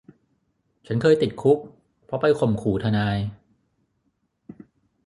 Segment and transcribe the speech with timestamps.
[0.87, 1.57] ฉันเคยติดคุก
[2.05, 3.17] เพราะไปข่มขู่ทนาย